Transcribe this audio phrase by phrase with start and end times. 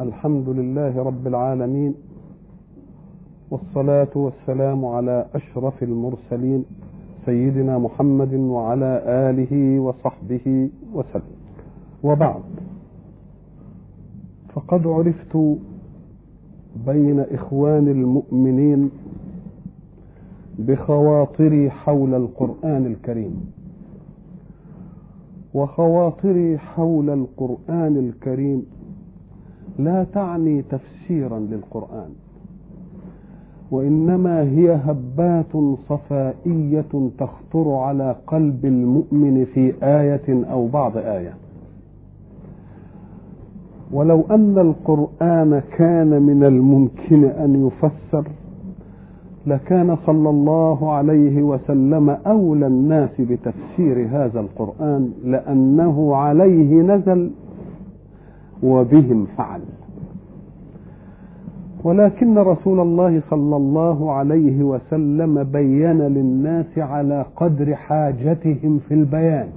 [0.00, 1.94] الحمد لله رب العالمين
[3.50, 6.64] والصلاة والسلام على أشرف المرسلين
[7.26, 11.36] سيدنا محمد وعلى آله وصحبه وسلم.
[12.02, 12.42] وبعد
[14.54, 15.36] فقد عرفت
[16.86, 18.90] بين إخوان المؤمنين
[20.58, 23.52] بخواطري حول القرآن الكريم.
[25.54, 28.66] وخواطري حول القرآن الكريم
[29.78, 32.08] لا تعني تفسيرا للقرآن
[33.70, 41.34] وإنما هي هبات صفائية تخطر على قلب المؤمن في آية أو بعض آية.
[43.92, 48.28] ولو أن القرآن كان من الممكن أن يفسر
[49.46, 57.30] لكان صلى الله عليه وسلم أولى الناس بتفسير هذا القرآن لأنه عليه نزل
[58.62, 59.60] وبهم فعل.
[61.84, 69.48] ولكن رسول الله صلى الله عليه وسلم بين للناس على قدر حاجتهم في البيان.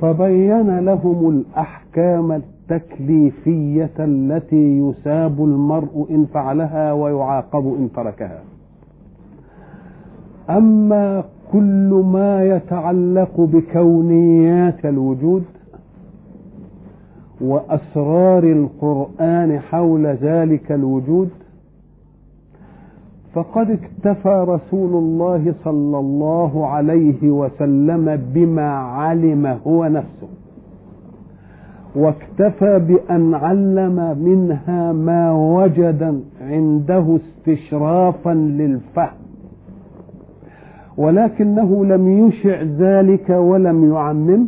[0.00, 8.40] فبين لهم الأحكام التكليفية التي يساب المرء إن فعلها ويعاقب إن تركها.
[10.50, 15.44] أما كل ما يتعلق بكونيات الوجود
[17.40, 21.28] وأسرار القرآن حول ذلك الوجود؟
[23.34, 30.28] فقد اكتفى رسول الله صلى الله عليه وسلم بما علم هو نفسه
[31.96, 39.16] واكتفى بأن علم منها ما وجد عنده استشرافا للفهم
[40.96, 44.46] ولكنه لم يشع ذلك ولم يعممه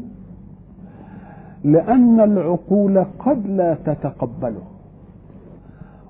[1.64, 4.62] لأن العقول قد لا تتقبله.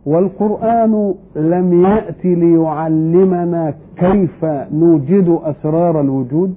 [0.06, 6.54] والقرآن لم يأتي ليعلمنا كيف نوجد أسرار الوجود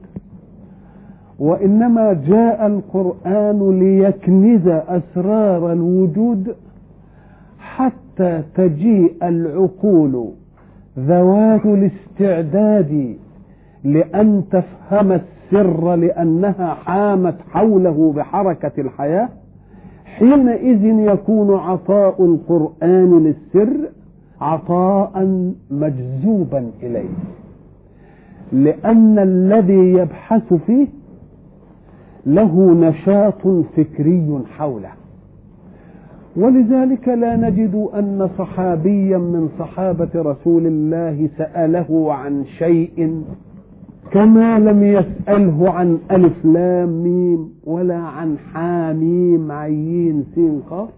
[1.39, 6.55] وإنما جاء القرآن ليكنز أسرار الوجود
[7.59, 10.29] حتى تجيء العقول.
[10.99, 13.15] ذوات الاستعداد
[13.83, 15.40] لأن تفهم السر
[15.95, 19.29] لأنها حامت حوله بحركة الحياة
[20.05, 23.89] حينئذ يكون عطاء القرآن للسر
[24.41, 27.09] عطاء مجذوبا إليه.
[28.51, 30.87] لأن الذي يبحث فيه
[32.25, 34.91] له نشاط فكري حوله.
[36.35, 43.23] ولذلك لا نجد أن صحابيا من صحابة رسول الله سأله عن شيء
[44.11, 50.89] كما لم يسأله عن ألف لام ميم ولا عن حاميم عين سين قاف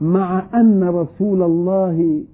[0.00, 2.24] مع أن رسول الله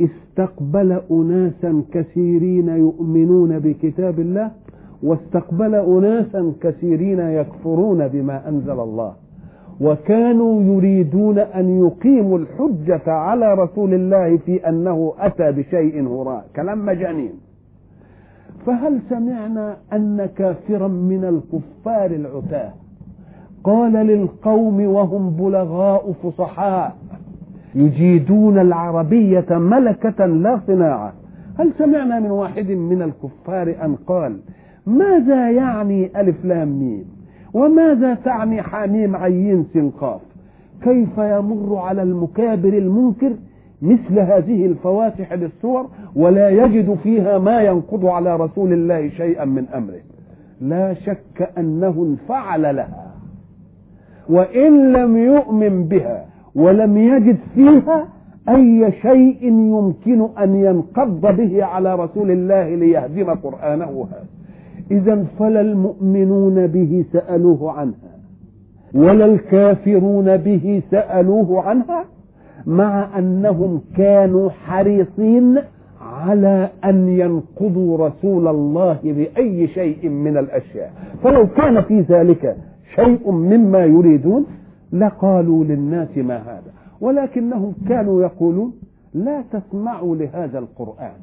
[0.00, 4.50] استقبل أناسا كثيرين يؤمنون بكتاب الله
[5.02, 9.12] واستقبل أناسا كثيرين يكفرون بما أنزل الله.
[9.80, 17.43] وكانوا يريدون أن يقيموا الحجة على رسول الله في أنه أتى بشيء هراء كلام مجانين.
[18.66, 22.72] فهل سمعنا أن كافرا من الكفار العتاة؟
[23.64, 26.96] قال للقوم وهم بلغاء فصحاء
[27.74, 31.12] يجيدون العربية ملكة لا صناعة.
[31.58, 34.36] هل سمعنا من واحد من الكفار أن قال
[34.86, 37.04] ماذا يعني ألف لام ميم؟
[37.54, 40.20] وماذا تعني حاميم عين سنقاف؟
[40.82, 43.32] كيف يمر على المكابر المنكر
[43.84, 45.86] مثل هذه الفواتح للسور
[46.16, 50.00] ولا يجد فيها ما ينقض على رسول الله شيئا من أمره.
[50.60, 53.14] لا شك أنه انفعل لها.
[54.28, 56.24] وإن لم يؤمن بها
[56.54, 58.08] ولم يجد فيها
[58.48, 64.26] أي شيء يمكن أن ينقض به على رسول الله ليهدم قرآنه هذا.
[64.90, 68.14] اذا فلا المؤمنون به سألوه عنها.
[68.94, 72.04] ولا الكافرون به سألوه عنها.
[72.66, 75.58] مع أنهم كانوا حريصين
[76.00, 80.92] على أن ينقضوا رسول الله بأي شيء من الأشياء.
[81.22, 82.56] فلو كان في ذلك
[82.94, 84.46] شيء مما يريدون
[84.92, 86.72] لقالوا للناس ما هذا.
[87.00, 88.72] ولكنهم كانوا يقولون
[89.14, 91.16] لا تسمعوا لهذا القرآن.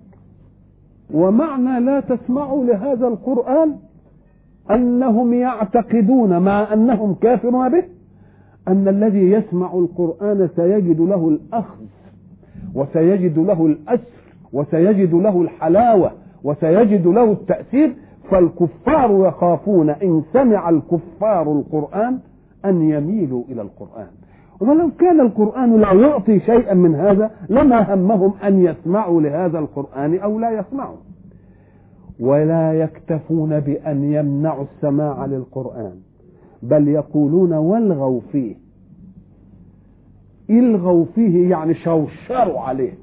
[1.14, 3.76] ومعنى لا تسمعوا لهذا القرآن
[4.72, 7.84] أنهم يعتقدون مع أنهم كافرون به؟
[8.68, 11.86] أن الذي يسمع القرآن سيجد له الأخذ
[12.75, 14.22] وسيجد له الأسر
[14.54, 16.12] وسيجد له الحلاوة
[16.44, 17.96] وسيجد له التأثير
[18.30, 22.19] فالكفار يخافون إن سمع الكفار القرآن
[22.66, 24.08] أن يميلوا إلى القرآن.
[24.62, 30.40] ولو كان القرآن لا يعطي شيئا من هذا لما همهم أن يسمعوا لهذا القرآن أو
[30.40, 30.98] لا يسمعوا.
[32.19, 35.94] ولا يكتفون بأن يمنعوا السماع للقرآن.
[36.63, 38.56] بل يقولون والغوا فيه.
[40.50, 42.94] الغوا فيه يعني شوشروا عليه.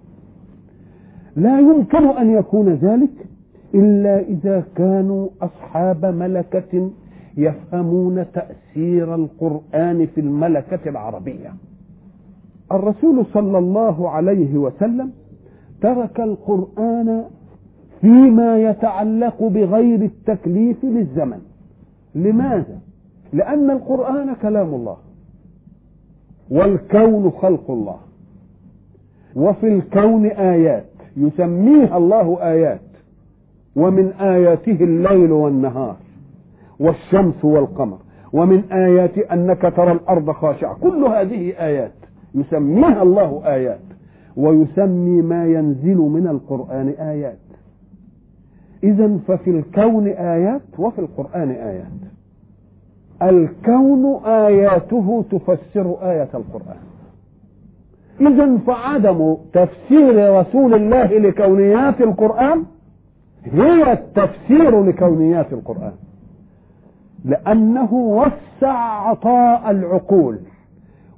[1.37, 3.26] لا يمكن أن يكون ذلك
[3.75, 6.90] إلا إذا كانوا أصحاب ملكة
[7.37, 11.52] يفهمون تأثير القرآن في الملكة العربية.
[12.72, 15.12] الرسول صلى الله عليه وسلم
[15.81, 17.25] ترك القرآن
[18.00, 21.40] فيما يتعلق بغير التكليف للزمن.
[22.14, 22.78] لماذا؟
[23.32, 24.96] لأن القرآن كلام الله
[26.50, 27.96] والكون خلق الله
[29.36, 30.84] وفي الكون آيات
[31.16, 32.80] يسميها الله آيات
[33.76, 35.96] ومن آياته الليل والنهار
[36.80, 37.98] والشمس والقمر
[38.32, 41.92] ومن آيات أنك ترى الأرض خاشعة كل هذه آيات
[42.34, 43.80] يسميها الله آيات
[44.36, 47.38] ويسمي ما ينزل من القرآن آيات
[48.84, 52.17] إذا ففي الكون آيات وفي القرآن آيات
[53.22, 56.76] الكون آياته تفسر آية القرآن.
[58.20, 62.64] إذا فعدم تفسير رسول الله لكونيات القرآن
[63.44, 65.92] هي التفسير لكونيات القرآن.
[67.24, 68.78] لأنه وسع
[69.08, 70.38] عطاء العقول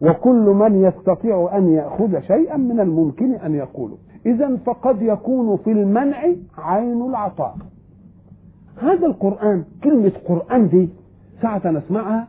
[0.01, 3.97] وكل من يستطيع أن يأخذ شيئا من الممكن أن يقوله.
[4.27, 6.19] إذا فقد يكون في المنع
[6.59, 7.55] عين العطاء.
[8.83, 10.89] هذا القرآن كلمة قرآن دي
[11.43, 12.29] ساعة نسمعها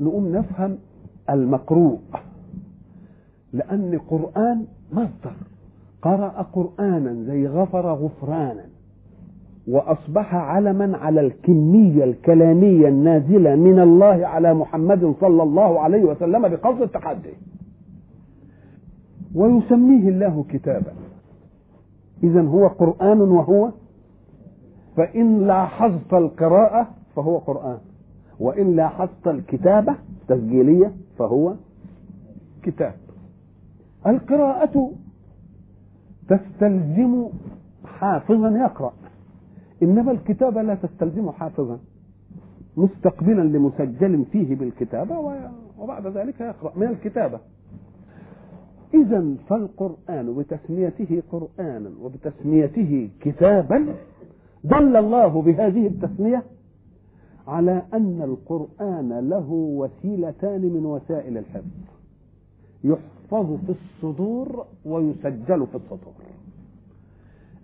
[0.00, 0.78] نقوم نفهم
[1.30, 1.98] المقروء.
[3.52, 5.36] لأن قرآن مصدر.
[6.02, 8.64] قرأ قرآنا زي غفر غفرانا.
[9.68, 16.82] وأصبح علما على الكمية الكلامية النازلة من الله على محمد صلى الله عليه وسلم بقصد
[16.82, 17.34] التحدي.
[19.34, 20.92] ويسميه الله كتابا.
[22.22, 23.70] إذا هو قرآن وهو
[25.00, 27.78] فإن لاحظت القراءة فهو قرآن
[28.40, 29.94] وإن لاحظت الكتابة
[30.28, 31.54] تسجيلية فهو
[32.62, 32.94] كتاب.
[34.06, 34.90] القراءة
[36.28, 37.26] تستلزم
[37.84, 38.92] حافظا يقرأ
[39.82, 41.78] إنما الكتابة لا تستلزم حافظا
[42.76, 45.18] مستقبلا لمسجل فيه بالكتابة
[45.78, 47.40] وبعد ذلك يقرأ من الكتابة.
[48.94, 53.94] إذا فالقرآن بتسميته قرآنا وبتسميته كتابا
[54.64, 56.42] دل الله بهذه التسمية
[57.48, 61.70] على أن القرآن له وسيلتان من وسائل الحفظ.
[62.84, 66.14] يحفظ في الصدور ويسجل في السطور.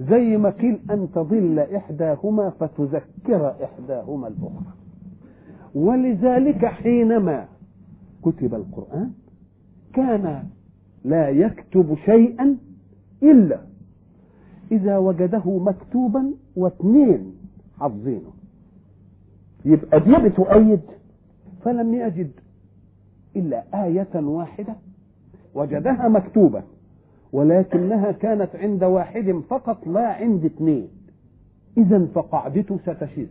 [0.00, 4.72] زي ما قيل أن تضل إحداهما فتذكر إحداهما الأخرى.
[5.74, 7.46] ولذلك حينما
[8.22, 9.10] كتب القرآن
[9.94, 10.44] كان
[11.04, 12.56] لا يكتب شيئا
[13.22, 13.60] إلا
[14.72, 17.34] إذا وجده مكتوبا واثنين
[17.80, 18.30] حافظينه.
[19.64, 20.80] يبقى دي بتؤيد
[21.64, 22.30] فلم يجد
[23.36, 24.74] إلا آية واحدة
[25.54, 26.62] وجدها مكتوبة
[27.32, 30.88] ولكنها كانت عند واحد فقط لا عند اثنين.
[31.78, 33.26] إذا فقاعدته ستشذ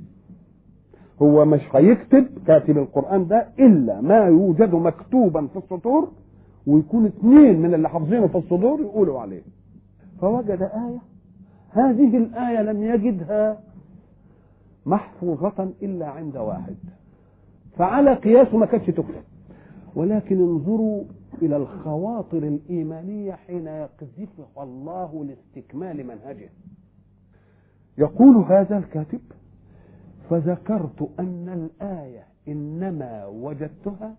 [1.21, 6.11] هو مش هيكتب كاتب القرآن ده إلا ما يوجد مكتوبا في السطور
[6.67, 9.41] ويكون اثنين من اللي حافظينه في الصدور يقولوا عليه.
[10.21, 10.99] فوجد آية
[11.75, 13.63] هذه الآية لم يجدها
[14.85, 16.75] محفوظة إلا عند واحد.
[17.77, 19.23] فعلى قياسه ما كانتش تكتب
[19.95, 21.03] ولكن انظروا
[21.41, 26.49] إلى الخواطر الإيمانية حين يقذفها الله لاستكمال منهجه.
[27.97, 29.21] يقول هذا الكاتب
[30.29, 34.15] فذكرت أن الآية إنما وجدتها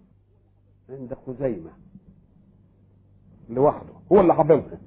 [0.91, 1.71] عند خزيمة.
[3.51, 3.93] لوحده.
[4.13, 4.79] هو اللي حافظها.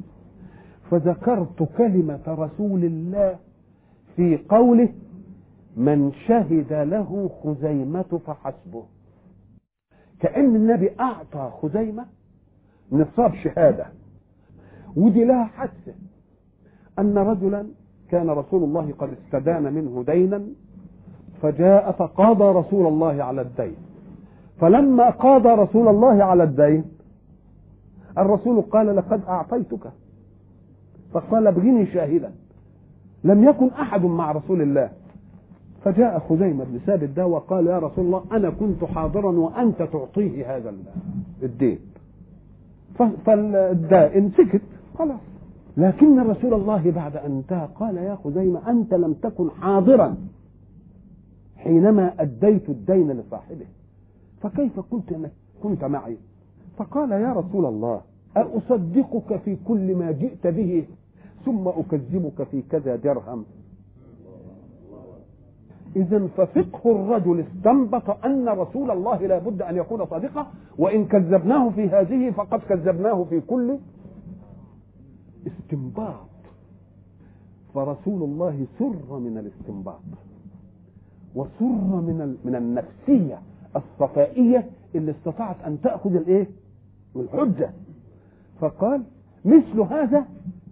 [0.91, 3.35] فذكرت كلمة رسول الله
[4.15, 4.89] في قوله
[5.77, 8.83] من شهد له خزيمة فحسبه
[10.19, 12.05] كأن النبي أعطى خزيمة
[12.91, 13.85] نصاب شهادة.
[14.97, 15.93] ودي لها حادثة
[16.99, 17.65] أن رجلا
[18.11, 20.43] كان رسول الله قد استدان منه دينا
[21.41, 23.75] فجاء فقاضى رسول الله على الدين.
[24.61, 26.83] فلما قاضى رسول الله على الدين
[28.17, 29.91] الرسول قال لقد أعطيتك
[31.11, 32.31] فقال ابغني شاهدا.
[33.23, 34.89] لم يكن أحد مع رسول الله.
[35.83, 40.73] فجاء خزيمة بن ثابت ده وقال يا رسول الله أنا كنت حاضرا وأنت تعطيه هذا
[41.43, 41.79] الدين.
[43.25, 44.61] فالدائن سكت
[44.97, 45.19] خلاص.
[45.77, 50.17] لكن رسول الله بعد أن انتهى قال يا خزيمة أنت لم تكن حاضرا.
[51.57, 53.65] حينما أديت الدين لصاحبه.
[54.41, 55.31] فكيف قلت
[55.63, 56.17] كنت معي؟
[56.77, 58.01] فقال يا رسول الله
[58.37, 60.85] أصدقك في كل ما جئت به
[61.45, 63.45] ثم أكذبك في كذا درهم.
[65.95, 71.89] إذا ففقه الرجل استنبط أن رسول الله لا بد أن يكون صادقا وإن كذبناه في
[71.89, 73.77] هذه فقد كذبناه في كل
[75.47, 76.29] استنباط.
[77.73, 80.01] فرسول الله سر من الاستنباط
[81.35, 83.39] وسر من من النفسية
[83.75, 86.47] الصفائية اللي استطاعت أن تأخذ الإيه؟
[87.15, 87.73] الحجة.
[88.59, 89.03] فقال
[89.45, 90.25] مثل هذا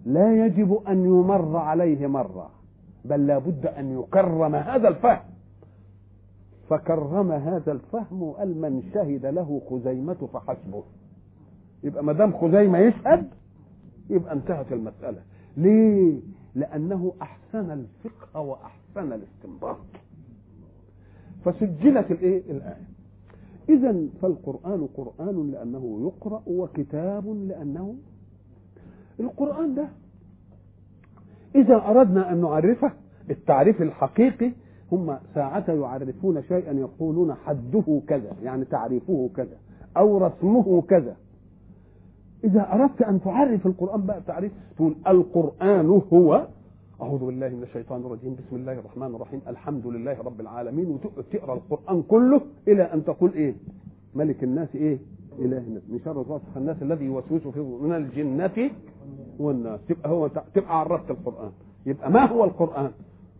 [0.06, 2.50] لا يجب أن يمر عليه مرة
[3.04, 5.20] بل لا بد أن يكرم هذا الفهم.
[6.68, 10.82] فكرم هذا الفهم وقال من شهد له خزيمة فحسبه.
[11.82, 13.28] يبقى ما دام خزيمة يشهد
[14.10, 15.22] يبقى انتهت المسألة.
[15.56, 16.20] ليه؟
[16.54, 19.76] لأنه أحسن الفقه وأحسن الاستنباط.
[21.44, 22.86] فسجلت الإيه؟ الآية.
[23.68, 27.94] إذا فالقرآن قرآن لأنه يقرأ وكتاب لأنه
[29.20, 29.88] القرآن ده.
[31.54, 32.92] إذا أردنا أن نعرفه
[33.30, 34.52] التعريف الحقيقي
[34.92, 39.56] هم ساعة يعرفون شيئا يقولون حده كذا يعني تعريفه كذا
[39.96, 41.16] أو رسمه كذا.
[42.44, 46.46] إذا أردت أن تعرف القرآن بقى تعريف تقول القرآن هو
[47.02, 48.34] أعوذ بالله من الشيطان الرجيم.
[48.34, 49.40] بسم الله الرحمن الرحيم.
[49.48, 50.98] الحمد لله رب العالمين.
[51.16, 53.54] وتقرأ القرآن كله إلى أن تقول إيه؟
[54.14, 54.98] ملك الناس إيه؟
[55.38, 55.82] إله الناس.
[55.88, 58.70] من شر وسوسة الناس الذي يوسوس في من الجنة
[59.38, 59.80] والناس.
[59.88, 61.50] تبقى هو تبقى عرفت القرآن.
[61.86, 62.90] يبقى ما هو القرآن؟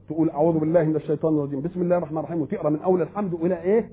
[0.08, 1.60] تقول أعوذ بالله من الشيطان الرجيم.
[1.60, 2.40] بسم الله الرحمن الرحيم.
[2.40, 3.90] وتقرأ من أول الحمد إلى إيه؟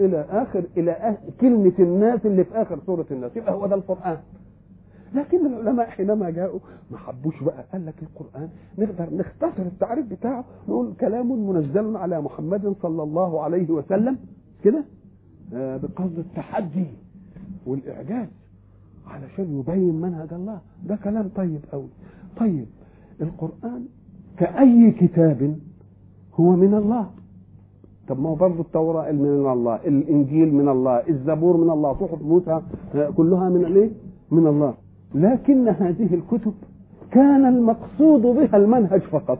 [0.00, 0.64] إلى آخر.
[0.76, 3.36] إلى آخر كلمة الناس اللي في آخر سورة الناس.
[3.36, 4.18] يبقى هو ده القرآن.
[5.16, 6.58] لكن العلماء حينما جاءوا
[6.90, 7.64] ما حبوش بقى.
[7.72, 13.70] قال لك القرآن نقدر نختصر التعريف بتاعه نقول كلام منزل على محمد صلى الله عليه
[13.70, 14.16] وسلم
[14.64, 14.84] كده
[15.54, 16.86] آه بقصد التحدي
[17.66, 18.28] والإعجاز
[19.06, 20.60] علشان يبين منهج الله.
[20.86, 21.88] ده كلام طيب قوي
[22.36, 22.66] طيب
[23.20, 23.84] القرآن
[24.38, 25.56] كأي كتاب
[26.34, 27.10] هو من الله.
[28.08, 32.62] طب ما هو برضه التوراة من الله الإنجيل من الله الزبور من الله صحف موسى
[33.16, 33.90] كلها من الايه
[34.30, 34.74] من الله.
[35.14, 36.54] لكن هذه الكتب
[37.10, 39.38] كان المقصود بها المنهج فقط.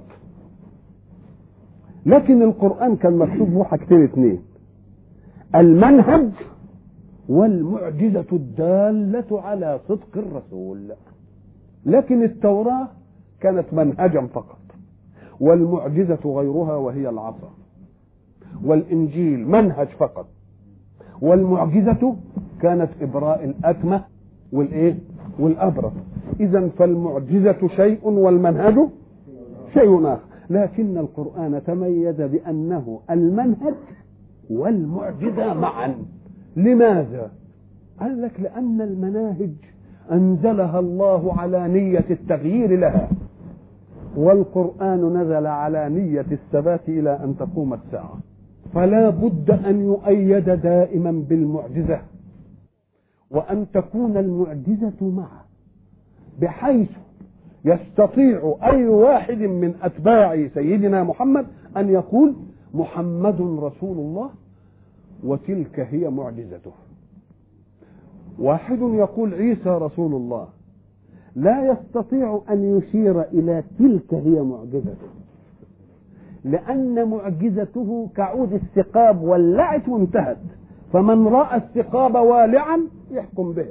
[2.06, 4.38] لكن القرآن كان مكتوب به حاجتين اثنين.
[5.54, 6.30] المنهج
[7.28, 10.92] والمعجزة الدالة على صدق الرسول.
[11.86, 12.88] لكن التوراة
[13.40, 14.58] كانت منهجا فقط
[15.40, 17.50] والمعجزة غيرها وهي العصا.
[18.64, 20.26] والإنجيل منهج فقط
[21.22, 22.16] والمعجزة
[22.60, 24.04] كانت إبراء الأكمة
[24.52, 24.98] والإيه؟
[25.38, 25.92] والأبرص.
[26.40, 28.74] إذا فالمعجزة شيء والمنهج
[29.74, 30.20] شيء آخر.
[30.50, 33.74] لكن القرآن تميز بأنه المنهج
[34.50, 35.94] والمعجزة معا.
[36.56, 37.30] لماذا؟
[38.00, 39.50] قال لك لأن المناهج
[40.12, 43.08] أنزلها الله على نية التغيير لها.
[44.16, 48.18] والقرآن نزل على نية الثبات إلى أن تقوم الساعة.
[48.74, 52.00] فلا بد أن يؤيد دائما بالمعجزة.
[53.30, 55.44] وأن تكون المعجزة معه
[56.40, 56.88] بحيث
[57.64, 62.34] يستطيع أي واحد من أتباع سيدنا محمد أن يقول
[62.74, 64.30] محمد رسول الله
[65.24, 66.72] وتلك هي معجزته.
[68.38, 70.48] واحد يقول عيسى رسول الله
[71.36, 75.08] لا يستطيع أن يشير إلى تلك هي معجزته
[76.44, 80.38] لأن معجزته كعود الثقاب ولعت وانتهت
[80.92, 83.66] فمن رأى الثقاب والعا يحكم به.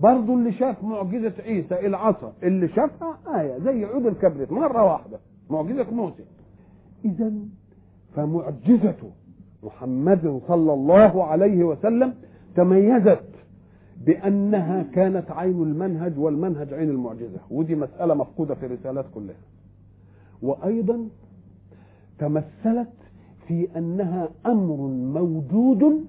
[0.00, 5.18] برضه اللي شاف معجزة عيسى العصا اللي شافها آية زي عود الكبريت مرة واحدة
[5.50, 6.24] معجزة موسى.
[7.04, 7.32] إذا
[8.14, 9.10] فمعجزة
[9.62, 12.14] محمد صلى الله عليه وسلم
[12.56, 13.24] تميزت
[14.06, 17.38] بأنها كانت عين المنهج والمنهج عين المعجزة.
[17.50, 19.36] ودي مسألة مفقودة في الرسالات كلها.
[20.42, 21.08] وأيضا
[22.18, 22.92] تمثلت
[23.48, 24.76] في أنها أمر
[25.20, 26.04] موجود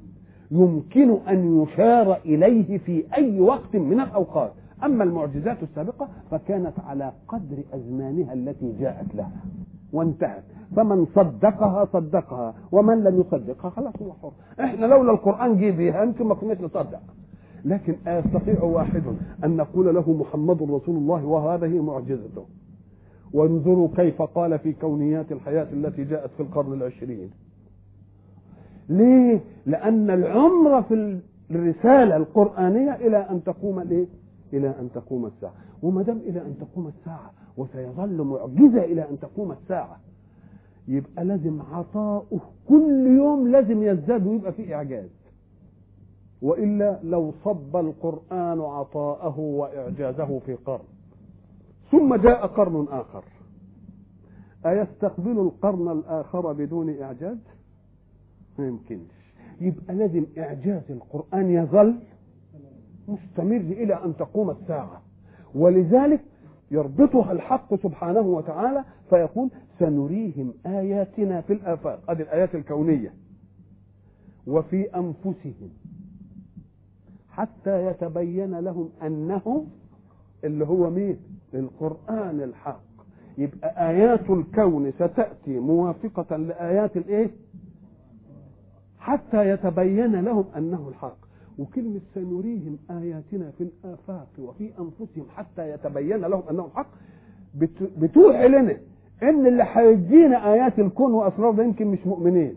[0.52, 4.52] يمكن أن يشار إليه في أي وقت من الأوقات.
[4.84, 9.32] أما المعجزات السابقة فكانت على قدر أزمانها التي جاءت لها
[9.94, 10.44] وانتهت.
[10.76, 12.54] فمن صدقها صدقها.
[12.72, 14.32] ومن لم يصدقها خلاص هو حر.
[14.64, 17.02] إحنا لولا القرآن جه بيها أنتم ما كناش نصدق.
[17.66, 19.04] لكن يستطيع واحد
[19.44, 22.46] أن نقول له محمد رسول الله وهذه معجزته.
[23.34, 27.30] وانظروا كيف قال في كونيات الحياة التي جاءت في القرن العشرين.
[28.92, 31.20] ليه؟ لأن العمر في
[31.52, 34.06] الرسالة القرآنية إلى أن تقوم الإيه؟
[34.54, 35.54] إلى أن تقوم الساعة.
[35.84, 40.00] وما دام إلى أن تقوم الساعة وسيظل معجزة إلى أن تقوم الساعة
[40.88, 45.10] يبقى لازم عطاؤه كل يوم لازم يزداد ويبقى فيه إعجاز.
[46.42, 50.84] وإلا لو صب القرآن عطاءه وإعجازه في قرن
[51.92, 53.24] ثم جاء قرن آخر.
[54.66, 57.38] أيستقبل القرن الآخر بدون إعجاز؟
[58.60, 59.34] ما يمكنش.
[59.62, 61.96] يبقى لازم إعجاز القرآن يظل
[63.08, 65.02] مستمر إلى أن تقوم الساعة.
[65.56, 66.22] ولذلك
[66.72, 72.12] يربطها الحق سبحانه وتعالى فيقول سنريهم آياتنا في الآفاق.
[72.12, 73.14] هذه الآيات الكونية.
[74.48, 75.70] وفي أنفسهم.
[77.30, 79.66] حتى يتبين لهم أنه
[80.44, 81.18] اللي هو مين؟
[81.54, 82.82] القرآن الحق.
[83.38, 87.32] يبقى آيات الكون ستأتي موافقة لآيات الإيه؟
[89.02, 91.18] حتى يتبين لهم أنه الحق.
[91.60, 96.88] وكلمة سنريهم آياتنا في الآفاق وفي أنفسهم حتى يتبين لهم أنه الحق
[97.98, 98.78] بتوحي لنا
[99.24, 102.56] إن اللي هيدينا آيات الكون وأسرار ده يمكن مش مؤمنين.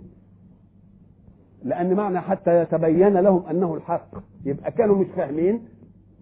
[1.64, 4.08] لأن معنى حتى يتبين لهم أنه الحق.
[4.44, 5.60] يبقى كانوا مش فاهمين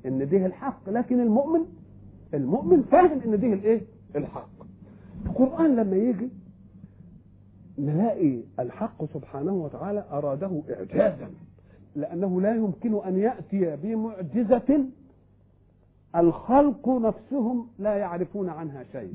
[0.06, 1.60] إن ده الحق لكن المؤمن
[2.34, 3.80] المؤمن فاهم إن ده الإيه؟
[4.16, 4.48] الحق.
[5.26, 6.28] القرآن لما يجي
[7.82, 11.30] نلاقي الحق سبحانه وتعالى أراده إعجازا
[11.96, 14.84] لأنه لا يمكن أن يأتي بمعجزة
[16.16, 19.14] الخلق نفسهم لا يعرفون عنها شيء.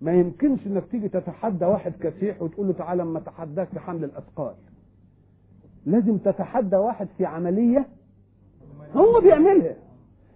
[0.00, 4.54] ما يمكنش إنك تيجي تتحدى واحد كسيح وتقول له تعالى أما اتحداك في حمل الأثقال.
[5.86, 7.86] لازم تتحدى واحد في عملية
[8.96, 9.76] هو بيعملها.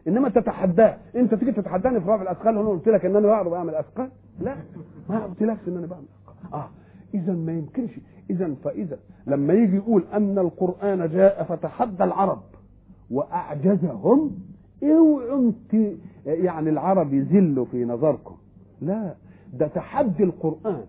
[0.09, 0.99] إنما تتحداه.
[1.17, 4.57] أنت تيجي تتحداني في رفع الأثقال وأنا قلت لك إن أنا بعرف أعمل أثقال؟ لا
[5.09, 6.53] ما قلتلكش إن أنا بعمل أثقال.
[6.61, 6.69] آه
[7.15, 7.91] اذا ما يمكنش.
[8.31, 12.43] اذا فإذا لما يجي يقول أن القرآن جاء فتحدى العرب
[13.11, 14.31] وأعجزهم
[14.83, 15.53] اوعوا
[16.27, 18.35] يعني العرب يذلوا في نظركم؟
[18.81, 19.15] لا
[19.55, 20.81] ده تحدي القرآن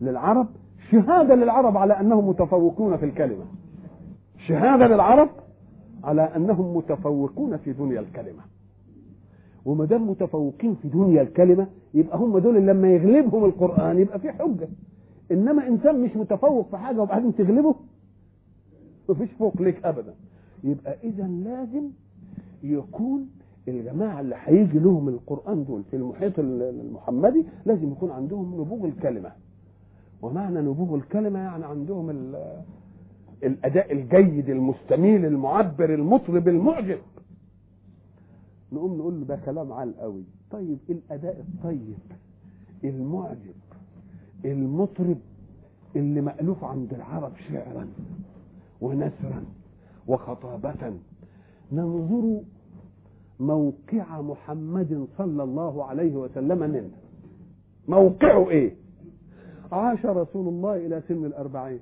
[0.00, 0.46] للعرب
[0.90, 3.44] شهادة للعرب على أنهم متفوقون في الكلمة.
[4.46, 5.28] شهادة للعرب
[6.04, 8.42] على أنهم متفوقون في دنيا الكلمة.
[9.64, 14.68] وما دام متفوقين في دنيا الكلمة يبقى هم دول لما يغلبهم القرآن يبقى في حجة.
[15.30, 17.74] إنما إنسان مش متفوق في حاجة وبعدين تغلبه
[19.08, 20.14] مفيش فوق ليك ابدا.
[20.64, 21.90] يبقى اذا لازم
[22.62, 23.28] يكون
[23.68, 29.32] الجماعة اللي هيجي لهم القرآن دول في المحيط المحمدي لازم يكون عندهم نبوغ الكلمة.
[30.22, 32.10] ومعنى نبوغ الكلمة يعني عندهم
[33.42, 36.98] الأداء الجيد المستميل المعبر المطرب المعجب.
[38.72, 40.24] نقوم نقول له ده كلام عال قوي.
[40.50, 41.94] طيب الأداء الطيب
[42.84, 43.54] المعجب
[44.44, 45.18] المطرب
[45.96, 47.88] اللي مألوف عند العرب شعرا
[48.80, 49.44] ونثرا
[50.06, 50.92] وخطابة.
[51.72, 52.40] ننظر
[53.40, 56.90] موقع محمد صلى الله عليه وسلم منه
[57.88, 58.74] موقعه إيه؟
[59.72, 61.80] عاش رسول الله إلى سن الأربعين.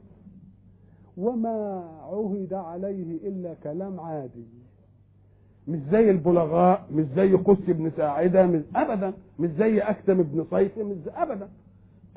[1.16, 4.44] وما عهد عليه إلا كلام عادي.
[5.68, 9.12] مش زي البلغاء مش زي قس بن ساعدة مش ابدا.
[9.38, 11.48] مش زي أكتم بن صيف مش ابدا.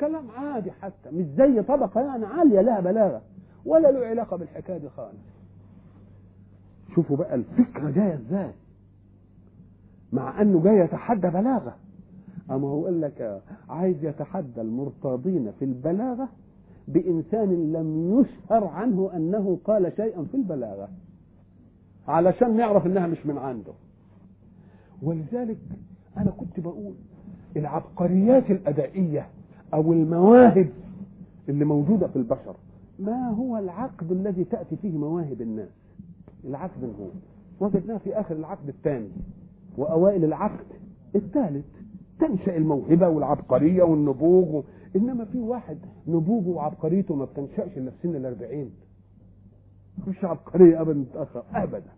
[0.02, 3.22] كلام عادي حتى مش زي طبقة يعني عالية لها بلاغة
[3.66, 5.18] ولا له علاقة بالحكاية دي خالص.
[6.96, 8.52] شوفوا بقى الفكرة جاية إزاي.
[10.14, 11.76] مع إنه جاي يتحدى بلاغة.
[12.52, 16.30] أما هو قال لك عايز يتحدى المرتاضين في البلاغة
[16.88, 20.90] بإنسان لم يشهر عنه أنه قال شيئا في البلاغة
[22.08, 23.74] علشان نعرف أنها مش من عنده.
[25.02, 25.58] ولذلك
[26.18, 26.94] أنا كنت بقول
[27.58, 29.28] العبقريات الأدائية
[29.74, 30.70] أو المواهب
[31.50, 32.56] اللي موجودة في البشر.
[33.00, 35.70] ما هو العقد الذي تأتي فيه مواهب الناس؟
[36.46, 37.08] العقد هو
[37.60, 39.10] وجدناه في آخر العقد الثاني.
[39.78, 40.66] وأوائل العقد
[41.16, 41.66] الثالث.
[42.20, 44.56] تنشأ الموهبة والعبقرية والنبوغ.
[44.56, 44.64] و...
[44.96, 48.72] إنما في واحد نبوغه وعبقريته ما بتنشأش إلا في سن الأربعين.
[50.08, 51.44] مش عبقرية أبدا متأخر.
[51.54, 51.92] أبدا.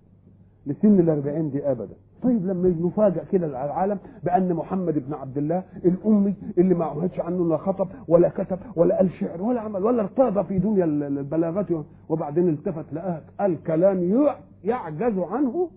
[0.66, 1.96] لسن الأربعين دي أبدا.
[2.24, 7.50] طيب لما نفاجأ كده العالم بأن محمد بن عبد الله الأمي اللي ما عهدش عنه
[7.50, 11.66] لا خطب ولا كتب ولا قال شعر ولا عمل ولا ارتضى في دنيا البلاغات
[12.10, 14.28] وبعدين التفت لقاه قال كلام
[14.64, 15.70] يعجز عنه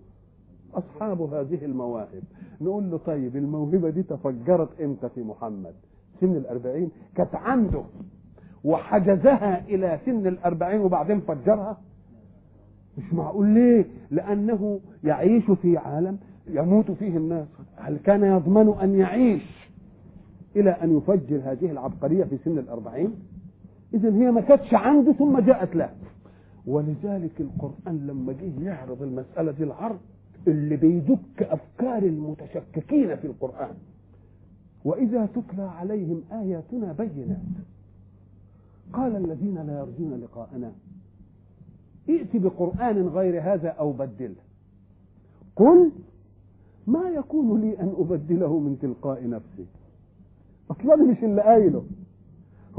[0.73, 2.23] أصحاب هذه المواهب.
[2.61, 5.73] نقول له طيب الموهبة دي تفجرت إمتى في محمد؟
[6.21, 7.81] سن الأربعين كانت عنده
[8.63, 11.77] وحجزها إلى سن الأربعين وبعدين فجرها؟
[12.97, 16.17] مش معقول ليه؟ لأنه يعيش في عالم
[16.49, 17.47] يموت فيه الناس.
[17.75, 19.67] هل كان يضمن أن يعيش
[20.55, 23.13] إلى أن يفجر هذه العبقرية في سن الأربعين؟
[23.93, 25.89] إذا هي ما كانتش عنده ثم جاءت له
[26.67, 29.99] ولذلك القرآن لما جه يعرض المسألة دي العرض
[30.47, 33.73] اللي بيدك أفكار المتشككين في القرآن.
[34.85, 37.37] وإذا تتلى عليهم آياتنا بينات.
[38.93, 40.71] قال الذين لا يرجون لقاءنا
[42.09, 44.35] ائت بقرآن غير هذا أو بدله.
[45.55, 45.91] قل
[46.87, 49.65] ما يكون لي أن أبدله من تلقاء نفسي.
[50.71, 51.83] أصلا مش اللي قايله.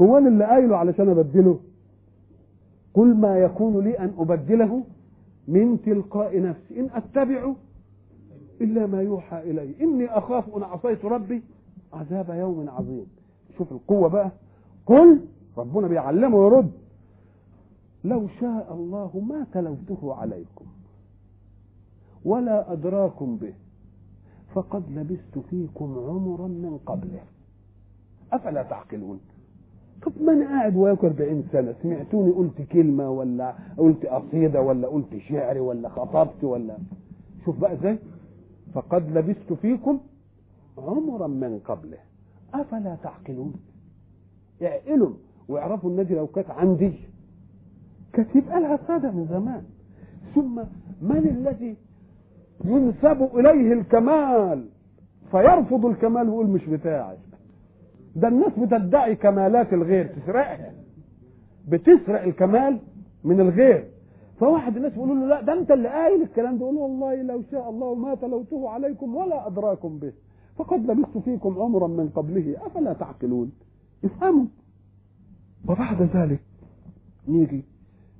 [0.01, 1.59] هو أنا اللي قايله علشان أبدله.
[2.93, 4.83] قل ما يكون لي أن أبدله
[5.47, 6.79] من تلقاء نفسي.
[6.79, 7.53] إن أتبع
[8.61, 9.75] إلا ما يوحى إلي.
[9.81, 11.43] إني أخاف أن عصيت ربي.
[11.93, 13.05] عذاب يوم عظيم.
[13.57, 14.31] شوف القوة بقى.
[14.85, 15.21] قل
[15.57, 16.71] ربنا بيعلمه ويرد
[18.03, 20.65] لو شاء الله ما تلوته عليكم.
[22.25, 23.53] ولا أدراكم به.
[24.53, 27.21] فقد لبثت فيكم عمرا من قبله.
[28.33, 29.19] أفلا تعقلون؟
[30.01, 35.17] طب ما أنا قاعد وياكم 40 سنة؟ سمعتوني قلت كلمة ولا قلت قصيدة ولا قلت
[35.17, 36.77] شعر ولا خطبت ولا؟
[37.45, 37.99] شوف بقى إزاي.
[38.73, 39.99] فقد لبثت فيكم
[40.77, 41.97] عمرا من قبله.
[42.53, 43.53] أفلا تعقلون؟
[44.61, 45.13] اعقلوا
[45.47, 46.93] واعرفوا النادي لو كانت عندي.
[48.13, 49.63] كانت يبقى لها سادة من زمان.
[50.35, 50.63] ثم
[51.01, 51.75] من الذي
[52.65, 54.65] ينسب إليه الكمال
[55.31, 57.17] فيرفض الكمال ويقول مش بتاعي.
[58.15, 60.73] ده الناس بتدعي كمالات الغير تسرقها.
[61.67, 62.79] بتسرق الكمال
[63.23, 63.87] من الغير.
[64.39, 66.65] فواحد الناس يقولوا له لا ده أنت اللي قايل الكلام ده.
[66.65, 70.13] يقول والله لو شاء الله ما تلوته عليكم ولا أدراكم به.
[70.57, 72.55] فقد لبثت فيكم عمرا من قبله.
[72.65, 73.51] أفلا تعقلون؟
[74.05, 74.45] افهموا.
[75.69, 76.39] وبعد ذلك
[77.27, 77.63] نيجي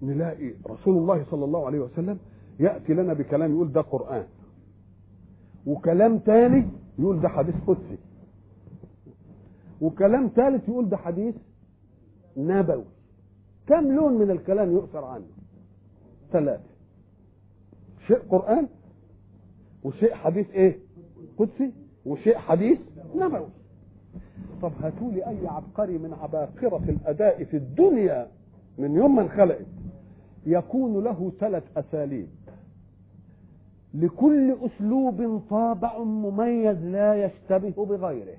[0.01, 2.17] نلاقي رسول الله صلى الله عليه وسلم
[2.59, 4.25] يأتي لنا بكلام يقول ده قرآن.
[5.67, 6.67] وكلام تاني
[6.99, 7.97] يقول ده حديث قدسي.
[9.81, 11.35] وكلام ثالث يقول ده حديث
[12.37, 12.85] نبوي.
[13.67, 15.25] كم لون من الكلام يؤثر عنه؟
[16.31, 16.63] ثلاثة.
[18.07, 18.67] شيء قرآن
[19.83, 20.79] وشيء حديث إيه؟
[21.37, 21.73] قدسي
[22.05, 22.79] وشيء حديث
[23.15, 23.49] نبوي.
[24.61, 28.27] طب هاتوا لي أي عبقري من عباقرة الأداء في الدنيا
[28.77, 29.65] من يوم ما انخلقت
[30.45, 32.27] يكون له ثلاث أساليب.
[33.93, 38.37] لكل أسلوب طابع مميز لا يشتبه بغيره.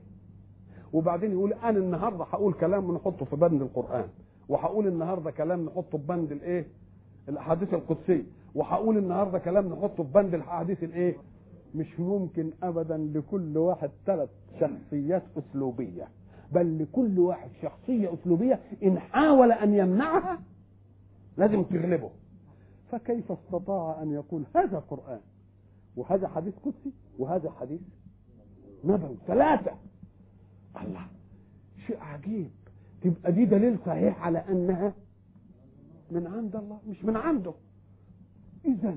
[0.93, 4.05] وبعدين يقول أنا النهارده هقول كلام نحطه في بند القرآن
[4.49, 6.67] وهقول النهارده كلام نحطه في بند الإيه؟
[7.29, 8.23] الأحاديث القدسية
[8.55, 11.17] وهقول النهارده كلام نحطه في بند الأحاديث الإيه؟
[11.75, 14.29] مش ممكن ابدا لكل واحد ثلاث
[14.61, 16.09] شخصيات أسلوبية
[16.53, 20.39] بل لكل واحد شخصية أسلوبية إن حاول أن يمنعها
[21.37, 22.11] لازم تغلبه.
[22.93, 25.21] فكيف استطاع أن يقول هذا قران
[25.97, 27.81] وهذا حديث قدسي وهذا حديث
[28.85, 29.17] نبوي.
[29.27, 29.73] ثلاثة.
[30.83, 31.07] الله
[31.87, 32.51] شيء عجيب.
[33.03, 34.93] تبقى دي دليل صحيح على أنها
[36.11, 37.53] من عند الله مش من عنده.
[38.65, 38.97] اذا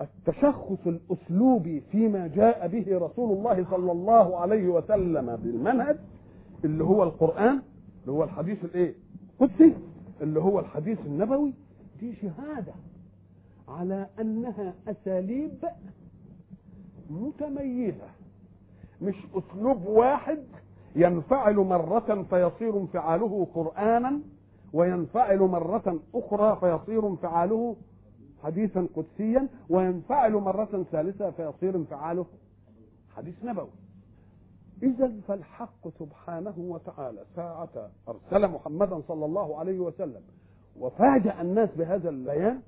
[0.00, 5.96] التشخص الاسلوبي فيما جاء به رسول الله صلى الله عليه وسلم بالمنهج
[6.64, 7.62] اللي هو القرآن
[8.00, 8.94] اللي هو الحديث الإيه؟
[9.40, 9.74] قدسي
[10.20, 11.54] اللي هو الحديث النبوي
[12.00, 12.72] دي شهادة.
[13.68, 15.64] على أنها أساليب
[17.10, 18.08] متميزة.
[19.02, 20.38] مش أسلوب واحد
[20.96, 24.20] ينفعل مرة فيصير انفعاله قرآنا
[24.72, 27.76] وينفعل مرة أخرى فيصير انفعاله
[28.42, 32.26] حديثا قدسيا وينفعل مرة ثالثة فيصير انفعاله
[33.16, 33.68] حديث نبوي.
[34.82, 40.22] إذا فالحق سبحانه وتعالى ساعة أرسل محمدا صلى الله عليه وسلم
[40.80, 42.60] وفاجأ الناس بهذا البيان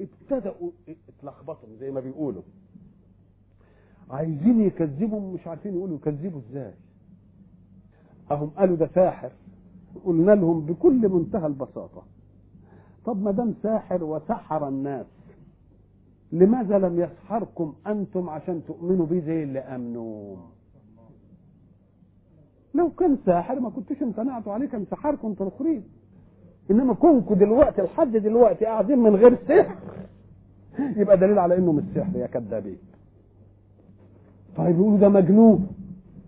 [0.00, 0.70] ابتدأوا
[1.08, 2.42] اتلخبطوا زي ما بيقولوا.
[4.10, 6.74] عايزين يكذبوا مش عارفين يقولوا يكذبوا إزاي.
[8.30, 9.32] أهم قالوا ده ساحر.
[10.04, 12.02] قلنا لهم بكل منتهى البساطة
[13.04, 15.06] طب ما دام ساحر وسحر الناس
[16.32, 20.36] لماذا لم يسحركم أنتم عشان تؤمنوا بيه زي اللي امنوا
[22.74, 25.84] لو كان ساحر ما كنتوش امتنعتوا عليه كان سحركم الاخرين
[26.70, 29.76] إنما كونكم دلوقتي لحد دلوقتي قاعدين من غير سحر.
[30.96, 32.78] يبقى دليل على إنه مش سحر يا كذابين.
[34.56, 35.66] طيب يقولوا ده مجنون.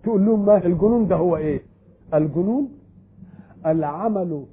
[0.02, 1.62] تقول لهم ما الجنون ده هو إيه؟
[2.14, 2.68] الجنون؟
[3.66, 4.44] العمل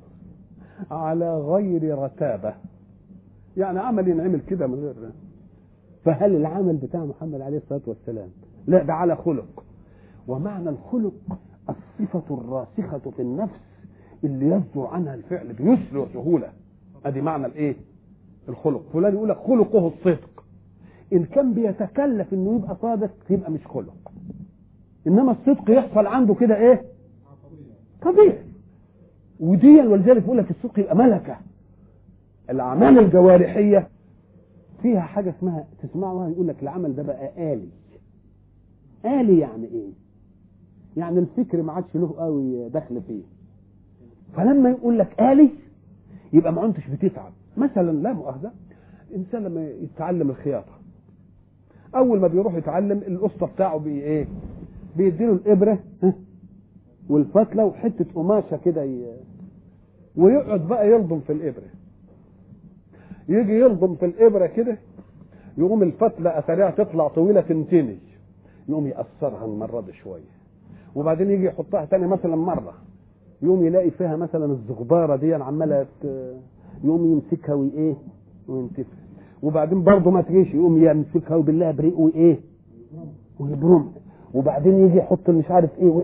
[0.91, 2.54] على غير رتابة.
[3.58, 4.93] يعني عمل ينعمل كده من غير
[6.06, 8.30] فهل العمل بتاع محمد عليه الصلاة والسلام
[8.67, 9.63] لا ده على خلق؟
[10.28, 11.13] ومعنى الخلق
[11.69, 13.54] الصفة الراسخة في النفس
[14.24, 16.48] اللي يصدر عنها الفعل بيسر وسهولة
[17.06, 17.76] ادي معنى الايه؟
[18.50, 18.84] الخلق.
[18.94, 20.44] فلان يقول لك خلقه الصدق.
[21.14, 24.12] إن كان بيتكلف إنه يبقى صادق يبقى مش خلق.
[25.08, 26.82] إنما الصدق يحصل عنده كده إيه؟
[28.02, 28.44] طبيعي.
[29.40, 31.38] ودي ولذلك يقول لك الصدق يبقى ملكة.
[32.50, 33.88] الأعمال الجوارحية
[34.82, 37.70] فيها حاجة اسمها تسمعوها يقول لك العمل ده بقى آلي.
[39.06, 39.90] آلي يعني إيه؟
[40.98, 43.22] يعني الفكر ما عادش له قوي دخل فيه.
[44.36, 45.50] فلما يقول لك آلي
[46.34, 47.32] يبقى ما انتش بتتعب.
[47.58, 48.52] مثلا لا مؤاخذة
[49.12, 50.80] الإنسان لما يتعلم الخياطة
[51.96, 54.28] أول ما بيروح يتعلم القسطه بتاعه بي إيه؟
[54.98, 56.13] بيديله الإبرة ها،
[57.10, 59.06] والفتلة وحتة قماشة كده ي...
[60.15, 61.68] ويقعد بقى يلضم في الإبرة.
[63.30, 64.78] يجي يلضم في الإبرة كده
[65.58, 67.98] يقوم الفتلة اثرها تطلع طويلة تنتني
[68.70, 70.39] يقوم يقصرها المرة دي شوية
[70.96, 72.74] وبعدين يجي يحطها تاني مثلا مرة.
[73.41, 75.86] يقوم يلاقي فيها مثلا الزغبارة دي عمالة
[76.84, 77.95] يقوم يمسكها وإيه؟
[78.47, 78.99] وينتفها
[79.43, 82.39] وبعدين برضه ما تجيش يقوم يمسكها وبالله بريق وإيه؟
[83.39, 83.91] ويبرمها
[84.34, 86.04] وبعدين يجي يحط مش عارف إيه.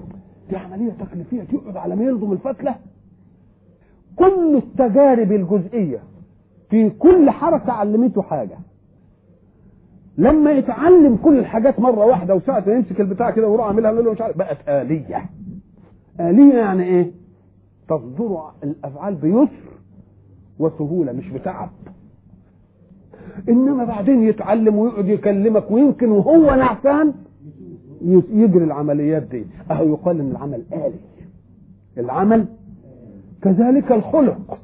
[0.50, 2.76] دي عملية تكليفيه تقعد على ما يلضم الفتلة.
[4.16, 6.00] كل التجارب الجزئية
[6.70, 8.58] في كل حركة علمته حاجة.
[10.18, 14.38] لما يتعلم كل الحاجات مرة واحدة وساعة يمسك البتاع كده ويروح عاملها له مش عارف
[14.38, 15.26] بقت آلية.
[16.20, 17.12] آلية يعني إيه؟
[17.88, 19.50] تصدر الأفعال بيسر
[20.60, 21.70] وسهولة مش بتعب.
[23.50, 27.14] إنما بعدين يتعلم ويقعد يكلمك ويمكن وهو نعسان
[28.32, 29.46] يجري العمليات دي.
[29.72, 31.00] أهو يقال إن العمل آلي.
[31.98, 32.46] العمل
[33.42, 34.58] كذلك الخلق.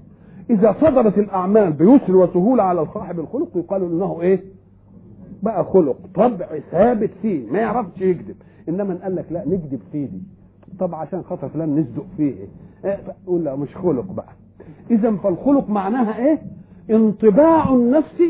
[0.49, 4.43] إذا صدرت الأعمال بيسر وسهولة على صاحب الخلق يقال إنه إيه؟
[5.43, 5.97] بقى خلق.
[6.15, 8.35] طبع ثابت فيه ما يعرفش يكذب.
[8.69, 10.21] إنما قال لك لا نكذب فيه دي.
[10.79, 12.47] طب عشان خاطر فلان نصدق فيه إيه؟
[13.27, 14.33] قول لا مش خلق بقى.
[14.91, 16.41] إذا فالخلق معناها إيه؟
[16.89, 18.21] انطباع النفس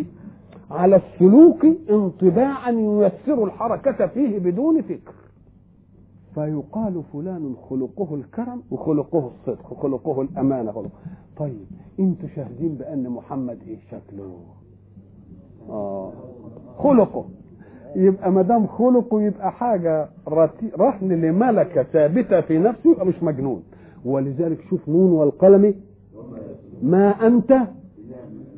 [0.72, 5.14] على السلوك انطباعا ييسر الحركة فيه بدون فكر.
[6.36, 10.90] فيقال فلان خلقه الكرم وخلقه الصدق وخلقه الأمانة خلقه.
[11.38, 11.66] طيب
[12.00, 14.36] أنتوا شاهدين بأن محمد إيه شكله؟
[15.70, 16.12] آه.
[16.78, 17.26] خلقه.
[17.96, 19.52] يبقى ما دام خلقه يبقى
[20.28, 23.64] رتي- رهن لملكة ثابتة في نفسه يبقى مش مجنون.
[24.06, 25.74] ولذلك شوف نون والقلم
[26.84, 27.58] ما أنت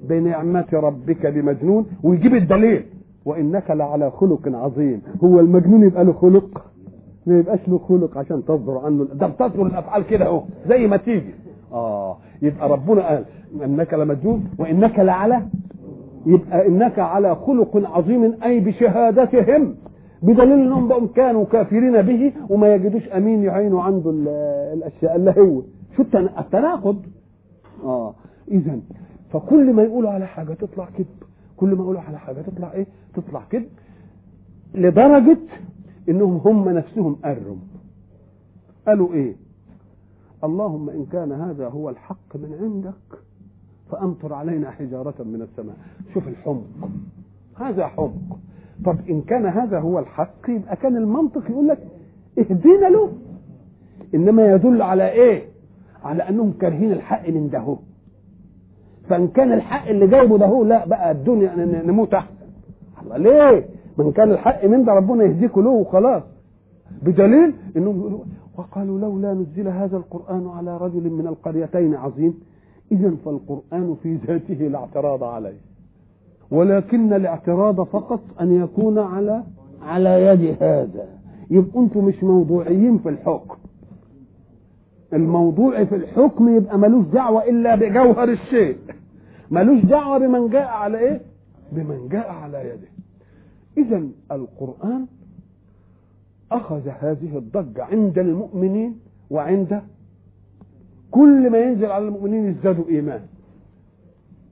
[0.09, 2.83] بنعمة ربك بمجنون ويجيب الدليل.
[3.25, 5.01] وإنك لعلى خلق عظيم.
[5.23, 6.65] هو المجنون يبقى له خلق
[7.25, 9.03] ما يبقاش له خلق عشان تصدر عنه.
[9.13, 11.33] ده بتصدر الأفعال كده أهو زي ما تيجي.
[11.71, 13.25] آه يبقى ربنا قال
[13.63, 15.41] إنك لمجنون وإنك لعلى
[16.25, 19.75] يبقى إنك على خلق عظيم أي بشهادتهم.
[20.23, 24.27] بدليل انهم بقوا كانوا كافرين به وما يجدوش امين يعينوا عنده ال-
[24.77, 25.61] الاشياء اللي هو.
[25.97, 27.05] شو التنا- التناقض؟
[27.83, 28.13] آه.
[28.51, 28.79] اذا
[29.31, 31.07] فكل ما يقولوا على حاجة تطلع كذب.
[31.57, 33.69] كل ما يقولوا على حاجة تطلع إيه؟ تطلع كذب.
[34.75, 35.37] لدرجة
[36.09, 37.55] إنهم هم نفسهم قروا.
[38.87, 39.35] قالوا إيه؟
[40.43, 43.19] اللهم إن كان هذا هو الحق من عندك
[43.91, 45.75] فأمطر علينا حجارة من السماء.
[46.13, 46.63] شوف الحمق.
[47.59, 48.39] هذا حمق.
[48.85, 51.79] طب إن كان هذا هو الحق يبقى كان المنطق يقول لك
[52.39, 53.09] اهدينا له.
[54.15, 55.43] إنما يدل على إيه؟
[56.03, 57.59] على أنهم كارهين الحق من ده.
[57.59, 57.77] هو.
[59.09, 62.33] فإن كان الحق اللي جايبه ده هو لا بقى الدنيا نموت أحسن.
[63.03, 63.65] الله ليه؟
[63.97, 66.23] من كان الحق من ده ربنا يهديكوا له وخلاص.
[67.01, 68.19] بدليل إنهم يقولوا
[68.57, 72.39] وقالوا لولا نزل هذا القرآن على رجل من القريتين عظيم.
[72.91, 75.57] اذا فالقرآن في ذاته لا اعتراض عليه.
[76.53, 79.43] ولكن الاعتراض فقط أن يكون على
[79.81, 81.05] على يد هذا.
[81.49, 83.55] يبقوا أنتم مش موضوعيين في الحكم.
[85.13, 88.77] الموضوع في الحكم يبقى ملوش دعوة إلا بجوهر الشيء.
[89.51, 91.21] ملوش دعوة بمن جاء على إيه؟
[91.71, 92.87] بمن جاء على يده.
[93.77, 95.05] إذا القرآن
[96.51, 99.81] أخذ هذه الضجة عند المؤمنين وعند
[101.11, 103.21] كل ما ينزل على المؤمنين يزدادوا ايمان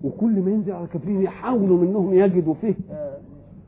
[0.04, 2.76] وكل ما ينزل على الكافرين يحاولوا منهم يجدوا فيه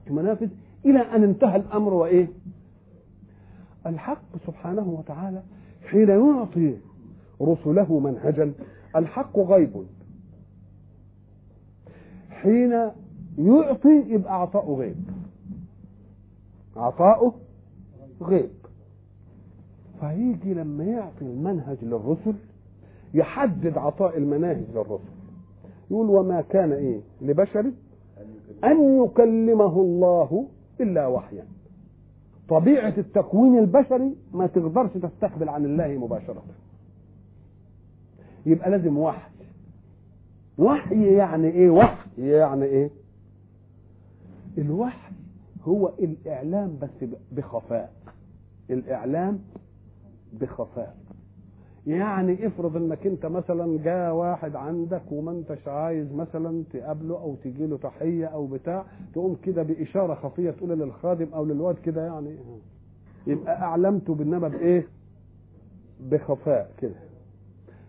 [0.10, 0.48] منافذ
[0.86, 2.28] إلى أن انتهى الأمر وإيه؟
[3.86, 5.44] الحق سبحانه وتعالى
[5.86, 6.76] حين يعطي
[7.42, 8.54] رسله منهجا
[8.96, 9.72] الحق غيب.
[12.30, 12.72] حين
[13.38, 14.96] يعطي يبقى عطاؤه غيب.
[16.76, 17.34] عطاؤه
[18.22, 18.50] غيب.
[20.00, 22.34] فيجي لما يعطي المنهج للرسل
[23.14, 25.04] يحدد عطاء المناهج للرسل.
[25.94, 27.72] يقول وما كان إيه؟ لبشر
[28.64, 30.48] أن يكلمه الله
[30.82, 31.46] إلا وحيا.
[32.50, 36.44] طبيعة التكوين البشري ما تقدرش تستقبل عن الله مباشرة.
[38.46, 39.32] يبقى لازم وحي.
[40.58, 42.90] وحي يعني إيه؟ وحي يعني إيه؟
[44.58, 45.12] الوحي
[45.64, 47.94] هو الإعلام بس بخفاء.
[48.70, 49.40] الإعلام
[50.34, 50.96] بخفاء.
[51.88, 57.68] يعني افرض انك انت مثلا جاء واحد عندك وما انتش عايز مثلا تقابله أو تجي
[57.68, 62.36] له تحية أو بتاع تقوم كده بإشارة خفية تقول للخادم أو للواد كده يعني
[63.28, 64.88] يبقى أعلمته بالنبى بإيه؟
[66.12, 66.96] بخفاء كده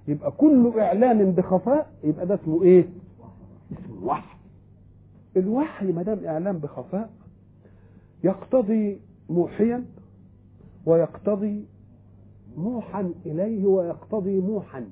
[0.09, 2.89] يبقى كل إعلان بخفاء يبقى ده اسمه إيه؟
[3.73, 4.37] اسمه وحي
[5.37, 7.11] الوحي ما دام اعلام بخفاء
[8.25, 9.85] يقتضي موحيا
[10.87, 11.65] ويقتضي
[12.57, 14.85] موحا إليه ويقتضي موحا.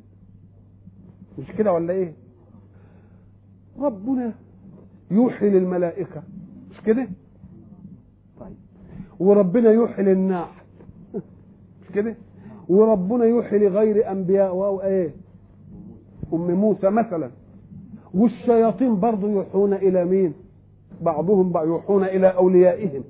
[1.39, 2.13] مش كده ولا إيه؟
[3.79, 4.33] ربنا
[5.11, 6.23] يوحي للملائكة.
[6.71, 7.09] مش كده؟
[8.41, 8.57] طيب.
[9.21, 10.63] وربنا يوحي للناحل
[11.83, 12.17] مش كده؟
[12.69, 15.11] وربنا يوحي لغير أنبياء واو إيه؟
[16.33, 17.31] أم موسى مثلا.
[18.15, 20.35] والشياطين برضه يوحون إلى مين؟
[21.01, 23.05] بعضهم يوحون إلى أوليائهم.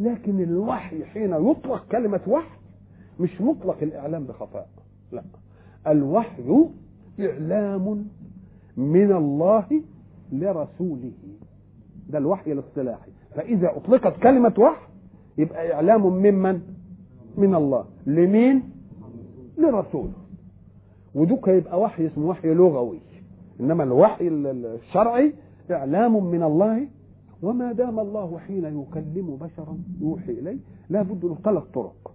[0.00, 2.59] لكن الوحي حين يطلق كلمة وحي
[3.20, 4.68] مش مطلق الإعلام بخفاء
[5.12, 5.22] لا.
[5.86, 6.68] الوحي
[7.20, 8.04] إعلام
[8.76, 9.82] من الله
[10.32, 11.12] لرسوله.
[12.10, 13.10] ده الوحي الاصطلاحي.
[13.34, 14.86] فإذا أطلقت كلمة وحي
[15.38, 16.60] يبقى إعلام ممن
[17.36, 17.84] من؟ الله.
[18.06, 18.62] لمين؟
[19.58, 20.12] لرسوله.
[21.14, 23.00] ودوك يبقى وحي اسمه وحي لغوي.
[23.60, 25.34] إنما الوحي الشرعي
[25.70, 26.88] إعلام من الله.
[27.42, 30.58] وما دام الله حين يكلم بشرا يوحي إليه
[30.90, 32.14] لا بد له ثلاث طرق.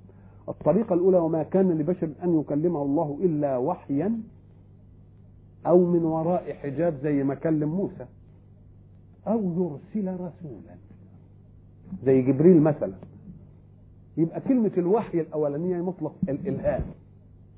[0.50, 4.20] الطريقة الأولى وما كان لبشر أن يكلمه الله إلا وحيا
[5.68, 8.06] أو من وراء حجاب زي ما كلم موسى
[9.28, 10.76] أو يرسل رسولا.
[12.06, 12.94] زي جبريل مثلا.
[14.18, 16.82] يبقى كلمة الوحي الأولانية مطلق الإلهام.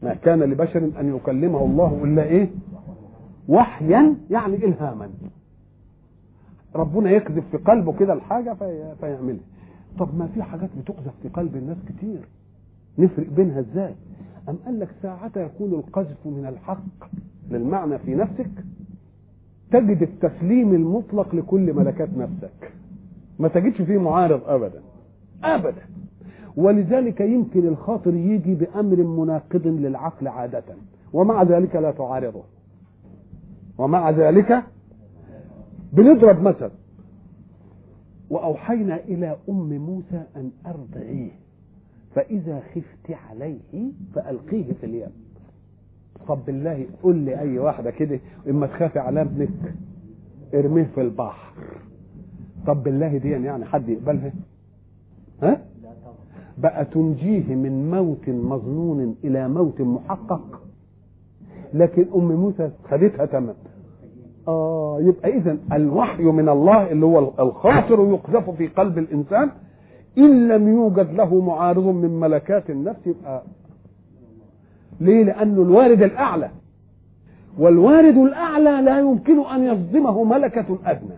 [0.03, 2.49] ما كان لبشر أن يكلمه الله إلا إيه؟
[3.49, 5.09] وحيا يعني إلهاما.
[6.75, 9.43] ربنا يكذب في قلبه كده الحاجة في فيعملها.
[9.99, 12.27] طب ما في حاجات بتقذف في قلب الناس كتير.
[12.97, 13.95] نفرق بينها إزاي؟
[14.49, 17.09] أم قال لك ساعة يكون القذف من الحق
[17.51, 18.49] للمعنى في نفسك؟
[19.71, 22.73] تجد التسليم المطلق لكل ملكات نفسك.
[23.39, 24.81] ما تجدش فيه معارض أبدا.
[25.43, 25.81] أبدا.
[26.55, 30.63] ولذلك يمكن الخاطر يجي بأمر مناقض للعقل عادة.
[31.13, 32.43] ومع ذلك لا تعارضه.
[33.77, 34.63] ومع ذلك
[35.93, 36.71] بنضرب مثل.
[38.29, 41.31] وأوحينا إلى أم موسى أن أرضعيه.
[42.17, 43.59] فإذا خفت عليه
[44.15, 45.11] فألقيه في اليم.
[46.27, 49.49] طب بالله قول لي أي واحدة كده إما تخافي على ابنك
[50.53, 51.53] ارميه في البحر.
[52.67, 54.31] طب بالله دي يعني حد يقبلها؟
[55.43, 55.61] ها؟
[56.57, 60.61] بقى تنجيه من موت مظنون إلى موت محقق.
[61.73, 63.55] لكن أم موسى خدتها تمام.
[64.47, 69.49] آه يبقى إذا الوحي من الله اللي هو الخاطر يقذف في قلب الإنسان
[70.17, 73.43] إن لم يوجد له معارض من ملكات النفس يبقى
[75.01, 76.49] ليه؟ لأنه الوارد الأعلى.
[77.57, 81.17] والوارد الأعلى لا يمكن أن يصدمه ملكة أدنى.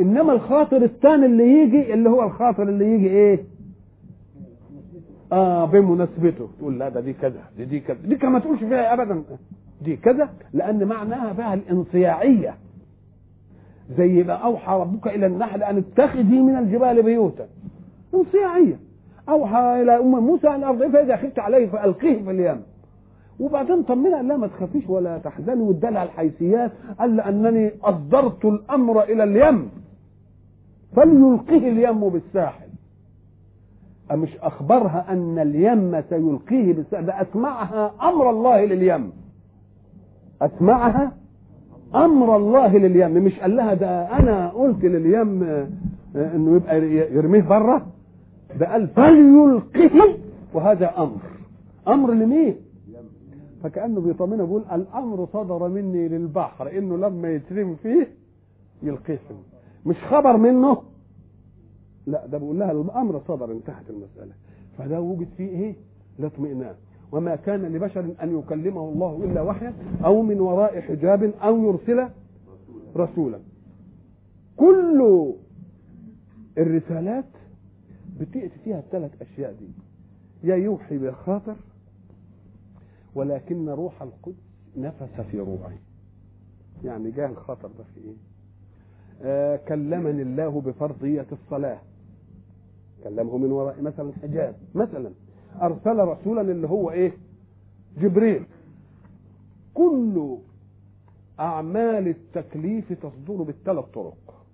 [0.00, 3.44] إنما الخاطر الثاني اللي يجي اللي هو الخاطر اللي يجي إيه؟
[5.32, 6.48] آه بمناسبته.
[6.58, 7.98] تقول لا ده دي كذا دي دي كذا.
[8.04, 9.22] دي كما تقولش فيها ابدا.
[9.82, 12.54] دي كذا لأن معناها فيها الانصياعية.
[13.98, 17.46] زي ما أوحى ربك إلى النحل أن اتخذي من الجبال بيوتا.
[18.14, 18.78] انصياعيه
[19.28, 22.62] أوحى إلى أم موسى أن ارضيه فإذا خفت عليه فألقيه في اليم.
[23.40, 25.62] وبعدين طمنها لا ما تخافيش ولا تحزني.
[25.62, 29.70] وادالها الحيثيات قال لانني أصدرت الأمر إلى اليم.
[30.96, 32.66] فليلقيه اليم بالساحل.
[34.12, 39.12] مش أخبرها أن اليم سيلقيه بالساحل؟ ده أسمعها أمر الله لليم.
[40.42, 41.12] أسمعها
[41.94, 45.42] أمر الله لليم مش قال لها ده أنا قلت لليم
[46.14, 46.78] إنه يبقى
[47.14, 47.86] يرميه بره
[48.60, 50.16] ده قال فليلقه
[50.54, 51.20] وهذا أمر.
[51.88, 52.56] أمر لمين؟
[53.62, 58.08] فكأنه بيطمنه بيقول الأمر صدر مني للبحر إنه لما يترمي فيه
[58.82, 59.18] يلقيه.
[59.86, 60.82] مش خبر منه؟
[62.06, 64.32] لا ده بيقول لها الأمر صدر انتهت المسألة.
[64.78, 65.74] فده وجد فيه إيه؟
[66.18, 66.74] الاطمئنان.
[67.12, 72.08] وما كان لبشر أن يكلمه الله إلا وحيا أو من وراء حجاب أو يرسل
[72.96, 73.38] رسولا.
[74.56, 75.32] كل
[76.58, 77.24] الرسالات
[78.20, 79.68] بتأتي فيها الثلاث أشياء دي.
[80.48, 81.56] يا يوحي بالخاطر
[83.14, 84.34] ولكن روح القدس
[84.76, 85.76] نفس في روعي
[86.84, 88.14] يعني جاء الخاطر ده في إيه؟
[89.22, 91.78] آه كلمني الله بفرضية الصلاة.
[93.04, 95.10] كلمه من وراء مثلا حجاب مثلا.
[95.62, 97.12] أرسل رسولا اللي هو إيه؟
[97.98, 98.44] جبريل.
[99.74, 100.36] كل
[101.40, 104.44] أعمال التكليف تصدر بالثلاث طرق.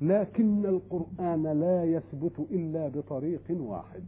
[0.00, 4.02] لكن القرآن لا يثبت إلا بطريق واحد.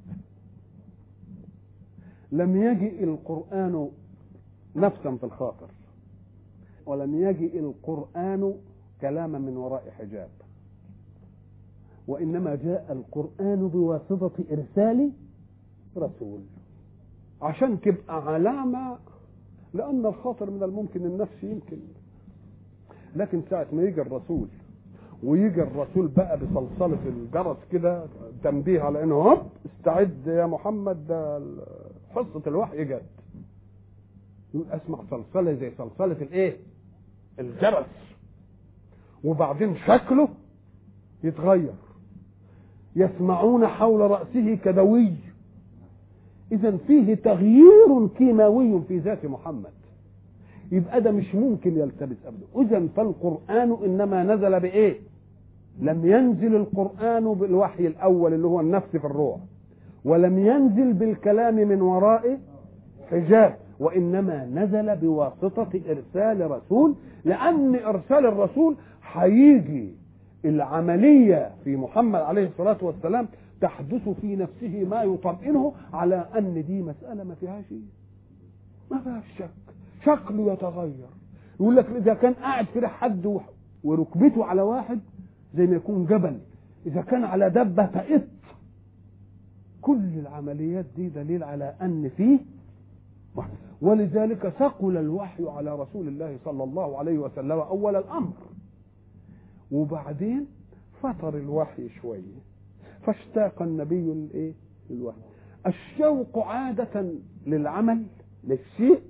[2.33, 3.89] لم يجئ القرآن
[4.77, 5.69] نفسا في الخاطر
[6.87, 8.55] ولم يجئ القرآن
[9.01, 10.29] كلاما من وراء حجاب.
[12.09, 15.13] وإنما جاء القرآن بواسطة إرسال
[15.99, 16.41] رسول.
[17.43, 18.99] عشان تبقى علامة
[19.75, 21.77] لأن الخاطر من الممكن النفس يمكن.
[23.17, 24.49] لكن ساعة ما يجي الرسول
[25.23, 28.07] ويجي الرسول بقى بصلصلة الجرس كده
[28.45, 31.43] تنبيه على إنه هوب استعد يا محمد ده
[32.15, 33.03] حصة الوحي جت.
[34.55, 36.57] يقول أسمع صلصلة زي صلصلة الإيه؟
[37.39, 37.87] الجرس.
[39.25, 40.29] وبعدين شكله
[41.25, 41.75] يتغير.
[42.97, 45.13] يسمعون حول رأسه كدوي.
[46.53, 49.71] إذا فيه تغيير كيماوي في ذات محمد.
[50.73, 52.47] يبقى ده مش ممكن يلتبس أبدا.
[52.77, 54.97] إذا فالقرآن إنما نزل بإيه؟
[55.81, 59.37] لم ينزل القرآن بالوحي الأول اللي هو النفس في الروح
[60.05, 62.39] ولم ينزل بالكلام من وراء
[63.11, 66.95] حجاب وإنما نزل بواسطة إرسال رسول
[67.25, 68.77] لأن إرسال الرسول
[69.13, 69.95] هيجي
[70.45, 73.29] العملية في محمد عليه الصلاة والسلام
[73.61, 77.65] تحدث في نفسه ما يطمئنه على أن دي مسألة ما فيهاش
[78.91, 79.51] ما فيهاش شك.
[80.05, 81.09] شكله يتغير.
[81.61, 83.39] يقول لك إذا كان قاعد كده حد
[83.85, 85.01] وركبته على واحد
[85.55, 86.39] زي ما يكون جبل.
[86.87, 88.23] إذا كان على دبة تقط
[89.81, 92.39] كل العمليات دي دليل على أن فيه
[93.81, 98.33] ولذلك ثقل الوحي على رسول الله صلى الله عليه وسلم أول الأمر.
[99.73, 100.47] وبعدين
[101.03, 102.37] فطر الوحي شوية.
[103.07, 104.53] فاشتاق النبي الإيه؟
[104.91, 105.19] للوحي.
[105.67, 107.13] الشوق عادة
[107.47, 108.03] للعمل
[108.45, 109.01] للشيء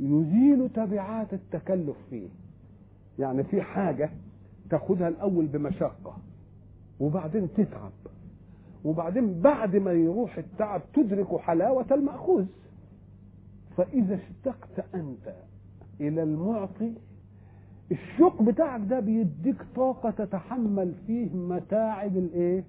[0.00, 2.28] يزيل تبعات التكلف فيه.
[3.18, 4.10] يعني في حاجة
[4.70, 6.16] تاخدها الأول بمشقة
[7.00, 7.92] وبعدين تتعب
[8.84, 12.46] وبعدين بعد ما يروح التعب تدرك حلاوة المأخوذ.
[13.76, 15.34] فإذا اشتقت أنت
[16.00, 16.92] إلى المعطي
[17.92, 22.64] الشوق بتاعك ده بيديك طاقة تتحمل فيه متاعب الإيه؟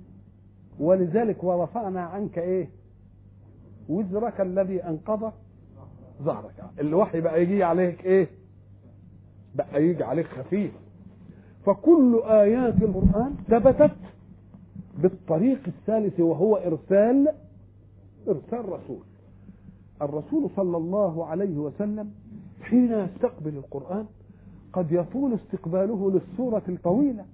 [0.80, 2.70] ولذلك ورفعنا عنك إيه؟
[3.90, 5.32] وزرك الذي أنقض
[6.22, 6.64] ظهرك.
[6.80, 8.28] الوحي بقى يجي عليك إيه؟
[9.56, 10.72] بقى يجي عليك خفيف.
[11.66, 13.96] فكل آيات القرآن ثبتت
[14.98, 17.28] بالطريق الثالث وهو إرسال
[18.28, 19.00] إرسال رسول.
[20.02, 22.12] الرسول صلى الله عليه وسلم
[22.62, 24.06] حين يستقبل القرآن
[24.74, 27.26] قد يطول استقباله للصورة الطويلة.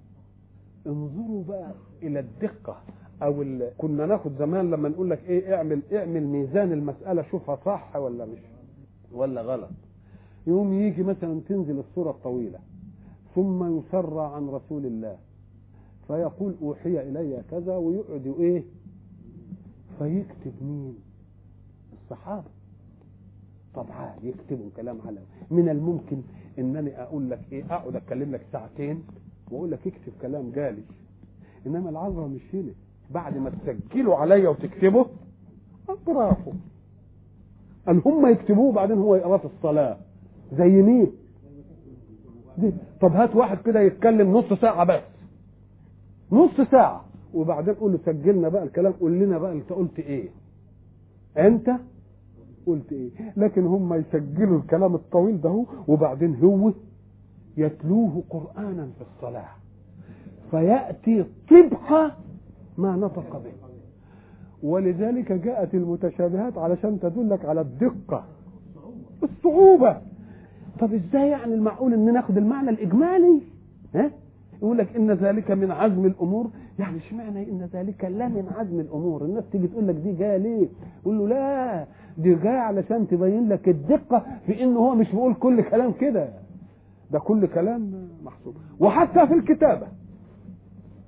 [0.86, 1.70] انظروا بقى
[2.02, 2.76] إلى الدقة.
[3.22, 3.70] أو ال...
[3.78, 8.38] كنا ناخد زمان لما نقول لك إيه اعمل اعمل ميزان المسألة شوفها صح ولا مش.
[9.12, 9.70] ولا غلط.
[10.46, 12.58] يوم يجي مثلا تنزل الصورة الطويلة
[13.34, 15.16] ثم يسرى عن رسول الله
[16.06, 18.62] فيقول أوحي إلي كذا ويقعد إيه؟
[19.98, 20.94] فيكتب مين؟
[21.92, 22.48] الصحابة.
[23.74, 26.22] طبعا يكتبوا كلام على من الممكن
[26.58, 29.02] إنني أقول لك إيه؟ أقعد أتكلم لك ساعتين
[29.50, 30.82] وأقول لك اكتب كلام جالي
[31.66, 32.72] إنما العذراء مش هنا.
[33.14, 35.06] بعد ما تسجلوا عليا وتكتبه
[36.06, 36.52] برافو
[37.86, 39.96] قال هم يكتبوه وبعدين هو يقراه في الصلاة.
[40.52, 41.12] زي مين.
[43.00, 45.02] طب هات واحد كده يتكلم نص ساعة بس.
[46.32, 47.04] نص ساعة.
[47.34, 50.28] وبعدين قول له سجلنا بقى الكلام قول لنا بقى أنت قلت إيه.
[51.38, 51.70] أنت
[52.66, 53.10] قلت إيه.
[53.36, 56.72] لكن هم يسجلوا الكلام الطويل ده وبعدين هو
[57.56, 59.48] يتلوه قرآنا في الصلاة.
[60.50, 62.10] فيأتي طبق
[62.80, 63.52] ما نطق به.
[64.62, 68.24] ولذلك جاءت المتشابهات علشان تدلك على الدقة
[69.22, 69.96] الصعوبة.
[70.80, 73.42] طب إزاي يعني المعقول إن ناخد المعنى الإجمالي؟
[73.94, 74.10] ها؟
[74.62, 76.50] يقول لك إن ذلك من عزم الأمور.
[76.78, 80.68] يعني إشمعنى إن ذلك لا من عزم الأمور؟ الناس تيجي تقول لك دي جاية ليه؟
[81.02, 81.86] يقول له لا
[82.18, 86.28] دي جاية علشان تبين لك الدقة في إن هو مش بيقول كل كلام كده.
[87.10, 88.54] ده كل كلام محسوب.
[88.80, 89.86] وحتى في الكتابة.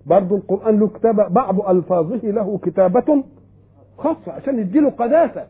[0.07, 3.25] برضو القرآن له كتابه بعض ألفاظه له كتابة
[3.99, 5.47] خاصة عشان يديله قداسة.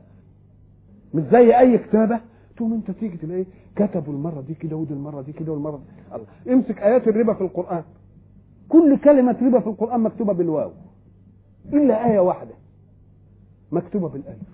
[1.14, 2.20] مش زي أي كتابة.
[2.56, 3.44] تقوم أنت تيجي تلاقي
[3.76, 6.14] كتبوا المرة دي كده ودي المرة دي كده والمرة دي.
[6.14, 6.54] الله.
[6.54, 7.82] امسك آيات الربا في القرآن.
[8.68, 10.70] كل كلمة ربا في القرآن مكتوبة بالواو.
[11.72, 12.54] إلا آية واحدة.
[13.72, 14.52] مكتوبة بالألف.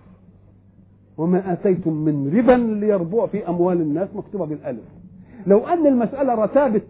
[1.19, 4.85] وما آتيتم من ربا ليربوع في أموال الناس مكتوبة بالألف.
[5.47, 6.83] لو أن المسألة رتابة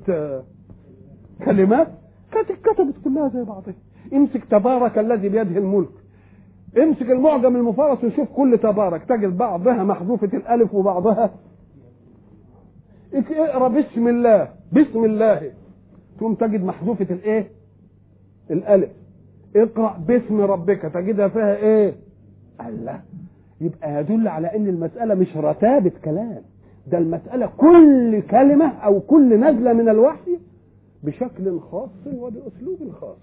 [1.45, 2.08] كلمات كانت
[2.41, 3.75] اتكتبت كلها زي بعضها.
[4.13, 5.89] امسك تبارك الذي بيده الملك.
[6.79, 9.05] امسك المعجم المفرس وشوف كل تبارك.
[9.05, 11.31] تجد بعضها محذوفة الألف وبعضها.
[13.15, 14.49] اقرأ بسم الله.
[14.73, 15.51] بسم الله.
[16.19, 17.47] تقوم تجد محذوفة الإيه؟
[18.51, 18.91] الألف.
[19.57, 20.83] اقرأ باسم ربك.
[20.95, 21.95] تجدها فيها إيه؟
[22.67, 23.01] الله.
[23.61, 26.43] يبقى يدل على إن المسألة مش رتابة كلام.
[26.87, 30.39] ده المسألة كل كلمة أو كل نزلة من الوحي
[31.03, 33.17] بشكل خاص وبأسلوب خاص.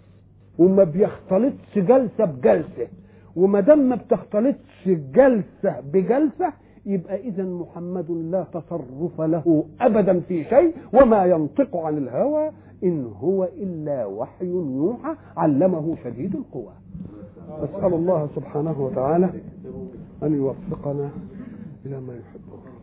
[0.59, 2.87] وما بيختلطش جلسة بجلسة.
[3.35, 6.53] وما دام ما بتختلطش جلسة بجلسة
[6.85, 12.51] يبقى إذا محمد لا تصرف له أبدا في شيء وما ينطق عن الهوى
[12.83, 16.73] إن هو إلا وحي يوحى علمه شديد القوى.
[17.49, 19.29] أسأل الله سبحانه وتعالى
[20.23, 21.09] أن يوفقنا
[21.85, 22.74] إلى ما يحبه.